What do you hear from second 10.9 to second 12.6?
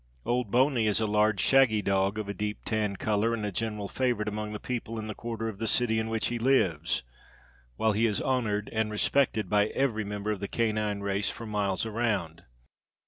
race for miles around.